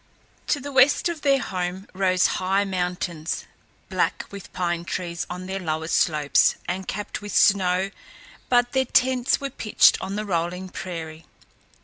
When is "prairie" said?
10.69-11.27